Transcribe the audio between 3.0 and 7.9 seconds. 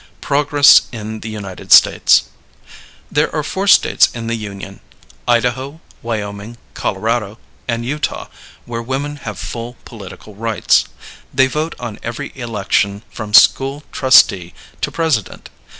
There are four States in the Union Idaho, Wyoming, Colorado, and